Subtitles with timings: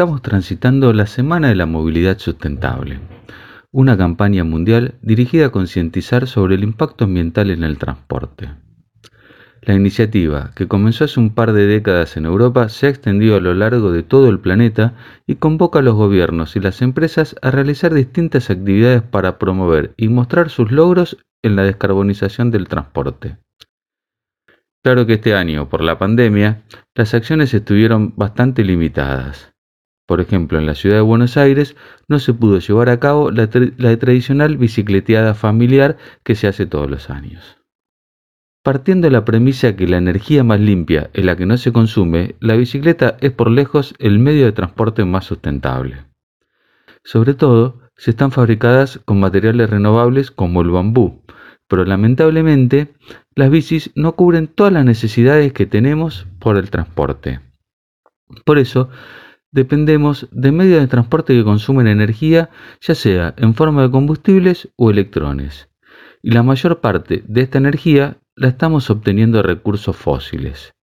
[0.00, 3.00] Estamos transitando la Semana de la Movilidad Sustentable,
[3.70, 8.48] una campaña mundial dirigida a concientizar sobre el impacto ambiental en el transporte.
[9.60, 13.40] La iniciativa, que comenzó hace un par de décadas en Europa, se ha extendido a
[13.40, 14.94] lo largo de todo el planeta
[15.26, 20.08] y convoca a los gobiernos y las empresas a realizar distintas actividades para promover y
[20.08, 23.36] mostrar sus logros en la descarbonización del transporte.
[24.82, 26.62] Claro que este año, por la pandemia,
[26.94, 29.49] las acciones estuvieron bastante limitadas.
[30.10, 31.76] Por ejemplo, en la ciudad de Buenos Aires
[32.08, 37.10] no se pudo llevar a cabo la, tradicional bicicleteada familiar que se hace todos los
[37.10, 37.58] años.
[38.64, 42.34] Partiendo de la premisa que la energía más limpia es la que no se consume,
[42.40, 46.06] la bicicleta es por lejos el medio de transporte más sustentable.
[47.04, 51.22] Sobre todo, se están fabricadas con materiales renovables como el bambú,
[51.68, 52.94] pero lamentablemente
[53.36, 57.38] las bicis no cubren todas las necesidades que tenemos por el transporte.
[58.44, 58.90] Por eso,
[59.52, 64.90] dependemos de medios de transporte que consumen energía, ya sea en forma de combustibles o
[64.90, 65.68] electrones.
[66.22, 70.74] Y la mayor parte de esta energía la estamos obteniendo de recursos fósiles.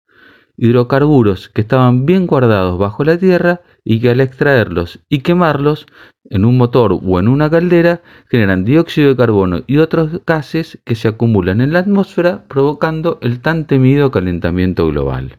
[0.58, 5.86] Hidrocarburos que estaban bien guardados bajo la tierra y que al extraerlos y quemarlos
[6.30, 10.96] en un motor o en una caldera generan dióxido de carbono y otros gases que
[10.96, 15.38] se acumulan en la atmósfera provocando el tan temido calentamiento global.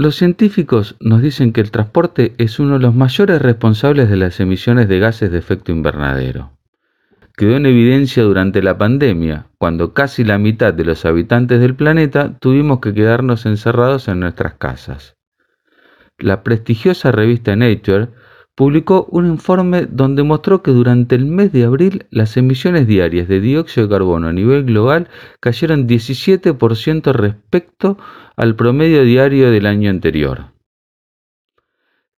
[0.00, 4.40] Los científicos nos dicen que el transporte es uno de los mayores responsables de las
[4.40, 6.52] emisiones de gases de efecto invernadero.
[7.36, 12.38] Quedó en evidencia durante la pandemia, cuando casi la mitad de los habitantes del planeta
[12.38, 15.18] tuvimos que quedarnos encerrados en nuestras casas.
[16.16, 18.08] La prestigiosa revista Nature
[18.60, 23.40] publicó un informe donde mostró que durante el mes de abril las emisiones diarias de
[23.40, 25.08] dióxido de carbono a nivel global
[25.40, 27.96] cayeron 17% respecto
[28.36, 30.52] al promedio diario del año anterior.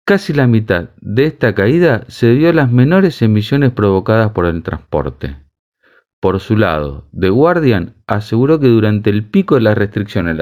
[0.06, 4.62] Casi la mitad de esta caída se debió a las menores emisiones provocadas por el
[4.62, 5.36] transporte.
[6.20, 10.38] Por su lado, The Guardian aseguró que durante el pico de las restricciones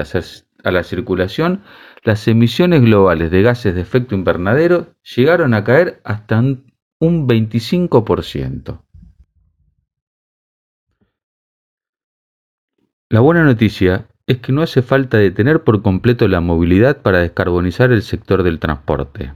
[0.63, 1.63] a la circulación,
[2.03, 8.81] las emisiones globales de gases de efecto invernadero llegaron a caer hasta un 25%.
[13.09, 17.91] La buena noticia es que no hace falta detener por completo la movilidad para descarbonizar
[17.91, 19.33] el sector del transporte.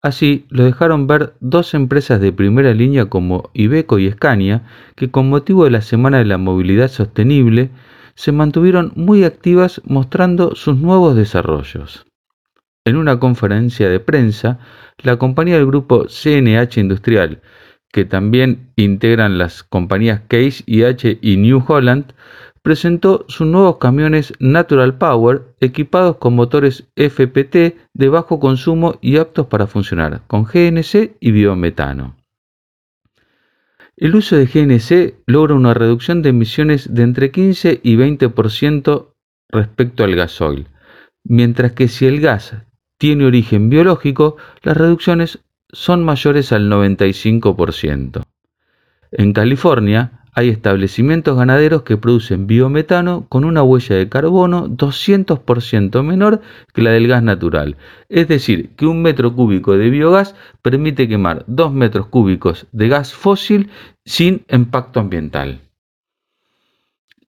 [0.00, 4.62] Así lo dejaron ver dos empresas de primera línea como Ibeco y Scania,
[4.94, 7.70] que con motivo de la Semana de la Movilidad Sostenible
[8.14, 12.06] se mantuvieron muy activas mostrando sus nuevos desarrollos.
[12.84, 14.58] En una conferencia de prensa,
[14.98, 17.40] la compañía del grupo CNH Industrial,
[17.90, 22.12] que también integran las compañías Case, IH y New Holland,
[22.62, 29.46] presentó sus nuevos camiones Natural Power equipados con motores FPT de bajo consumo y aptos
[29.46, 32.16] para funcionar con GNC y biometano.
[33.96, 39.12] El uso de GNC logra una reducción de emisiones de entre 15 y 20%
[39.48, 40.66] respecto al gasoil,
[41.22, 42.54] mientras que si el gas
[42.98, 48.22] tiene origen biológico, las reducciones son mayores al 95%.
[49.12, 56.40] En California, hay establecimientos ganaderos que producen biometano con una huella de carbono 200% menor
[56.72, 57.76] que la del gas natural.
[58.08, 63.14] Es decir, que un metro cúbico de biogás permite quemar 2 metros cúbicos de gas
[63.14, 63.70] fósil
[64.04, 65.60] sin impacto ambiental.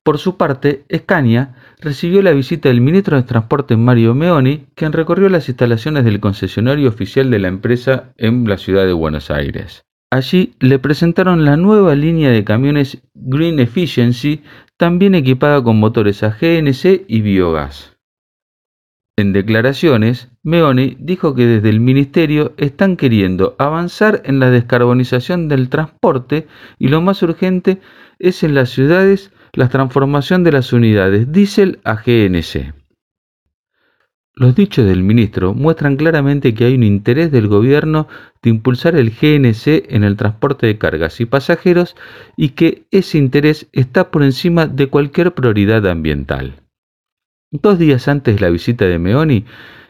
[0.02, 5.28] Por su parte, Scania recibió la visita del ministro de Transporte Mario Meoni, quien recorrió
[5.28, 9.85] las instalaciones del concesionario oficial de la empresa en la ciudad de Buenos Aires.
[10.10, 14.42] Allí le presentaron la nueva línea de camiones Green Efficiency,
[14.76, 17.96] también equipada con motores a GNC y biogás.
[19.18, 25.70] En declaraciones, Meoni dijo que desde el ministerio están queriendo avanzar en la descarbonización del
[25.70, 26.46] transporte
[26.78, 27.80] y lo más urgente
[28.18, 32.85] es en las ciudades la transformación de las unidades diésel a GNC.
[34.38, 38.06] Los dichos del ministro muestran claramente que hay un interés del gobierno
[38.42, 41.96] de impulsar el GNC en el transporte de cargas y pasajeros
[42.36, 46.60] y que ese interés está por encima de cualquier prioridad ambiental.
[47.50, 49.46] Dos días antes de la visita de Meoni,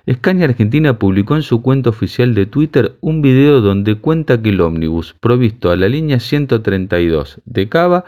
[0.08, 4.60] Scania Argentina publicó en su cuenta oficial de Twitter un video donde cuenta que el
[4.60, 8.04] ómnibus provisto a la línea 132 de Cava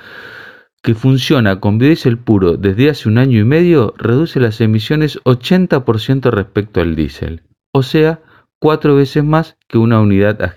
[0.83, 6.31] que funciona con biodiesel puro desde hace un año y medio reduce las emisiones 80%
[6.31, 7.43] respecto al diésel,
[7.73, 8.21] o sea,
[8.59, 10.55] cuatro veces más que una unidad a.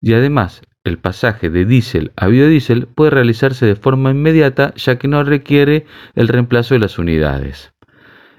[0.00, 5.08] Y además, el pasaje de diésel a biodiesel puede realizarse de forma inmediata ya que
[5.08, 7.72] no requiere el reemplazo de las unidades.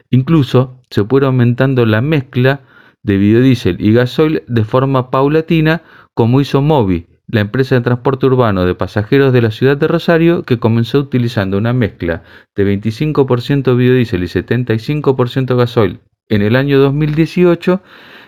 [0.09, 2.61] Incluso se puede aumentando la mezcla
[3.03, 5.81] de biodiesel y gasoil de forma paulatina,
[6.13, 10.43] como hizo Movi, la empresa de transporte urbano de pasajeros de la ciudad de Rosario,
[10.43, 12.23] que comenzó utilizando una mezcla
[12.55, 17.81] de 25% biodiesel y 75% gasoil en el año 2018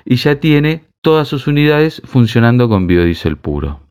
[0.06, 3.82] y ya tiene todas sus unidades funcionando con biodiesel puro.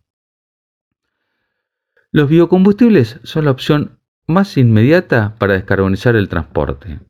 [2.11, 7.01] Los biocombustibles son la opción más inmediata para descarbonizar el transporte.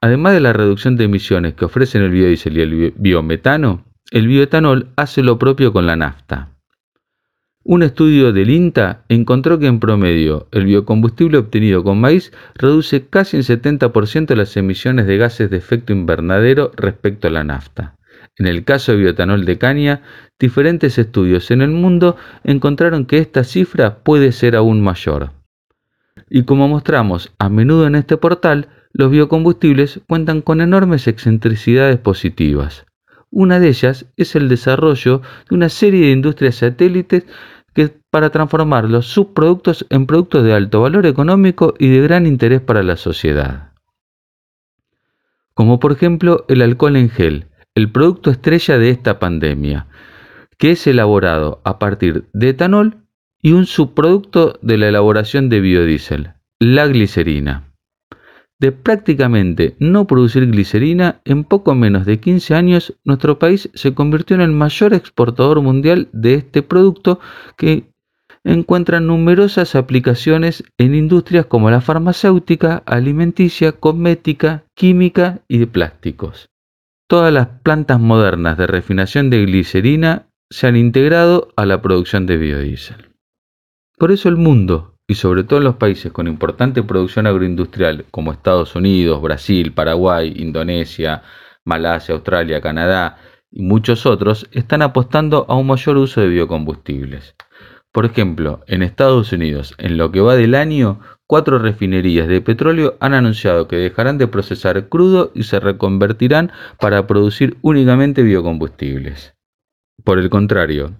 [0.00, 4.88] Además de la reducción de emisiones que ofrecen el biodiesel y el biometano, el bioetanol
[4.96, 6.51] hace lo propio con la nafta.
[7.64, 13.36] Un estudio del INTA encontró que en promedio el biocombustible obtenido con maíz reduce casi
[13.36, 17.94] en 70% las emisiones de gases de efecto invernadero respecto a la nafta.
[18.36, 20.02] En el caso de bioetanol de caña,
[20.40, 25.30] diferentes estudios en el mundo encontraron que esta cifra puede ser aún mayor.
[26.28, 32.86] Y como mostramos a menudo en este portal, los biocombustibles cuentan con enormes excentricidades positivas.
[33.30, 37.24] Una de ellas es el desarrollo de una serie de industrias satélites
[38.12, 42.82] para transformar los subproductos en productos de alto valor económico y de gran interés para
[42.82, 43.72] la sociedad.
[45.54, 49.86] Como por ejemplo el alcohol en gel, el producto estrella de esta pandemia,
[50.58, 52.98] que es elaborado a partir de etanol
[53.40, 57.72] y un subproducto de la elaboración de biodiesel, la glicerina
[58.62, 64.36] de prácticamente no producir glicerina, en poco menos de 15 años nuestro país se convirtió
[64.36, 67.18] en el mayor exportador mundial de este producto
[67.56, 67.91] que
[68.44, 76.48] encuentra numerosas aplicaciones en industrias como la farmacéutica, alimenticia, cosmética, química y de plásticos.
[77.08, 82.36] Todas las plantas modernas de refinación de glicerina se han integrado a la producción de
[82.36, 83.10] biodiesel.
[83.98, 88.74] Por eso el mundo, y sobre todo los países con importante producción agroindustrial como Estados
[88.74, 91.22] Unidos, Brasil, Paraguay, Indonesia,
[91.64, 93.18] Malasia, Australia, Canadá
[93.50, 97.34] y muchos otros, están apostando a un mayor uso de biocombustibles.
[97.92, 102.96] Por ejemplo, en Estados Unidos, en lo que va del año, cuatro refinerías de petróleo
[103.00, 109.34] han anunciado que dejarán de procesar crudo y se reconvertirán para producir únicamente biocombustibles.
[110.04, 110.98] Por el contrario,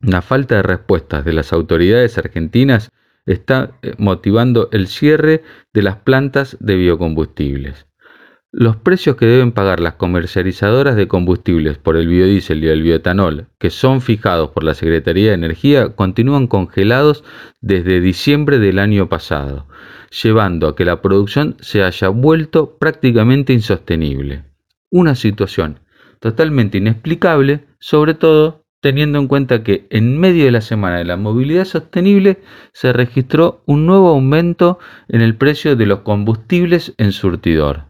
[0.00, 2.90] la falta de respuestas de las autoridades argentinas
[3.26, 5.42] está eh, motivando el cierre
[5.74, 7.86] de las plantas de biocombustibles.
[8.52, 13.46] Los precios que deben pagar las comercializadoras de combustibles por el biodiesel y el bioetanol,
[13.60, 17.22] que son fijados por la Secretaría de Energía, continúan congelados
[17.60, 19.68] desde diciembre del año pasado,
[20.10, 24.42] llevando a que la producción se haya vuelto prácticamente insostenible.
[24.90, 25.78] Una situación
[26.18, 31.16] totalmente inexplicable, sobre todo teniendo en cuenta que en medio de la Semana de la
[31.16, 32.40] Movilidad Sostenible
[32.72, 37.89] se registró un nuevo aumento en el precio de los combustibles en surtidor.